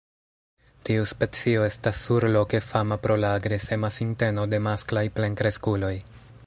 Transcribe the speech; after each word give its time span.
Tiu 0.87 1.03
specio 1.11 1.65
estas 1.65 1.99
surloke 2.07 2.63
fama 2.69 2.99
pro 3.05 3.19
la 3.25 3.35
agresema 3.41 3.93
sinteno 4.01 4.47
de 4.55 4.61
masklaj 4.71 5.07
plenkreskuloj. 5.19 5.95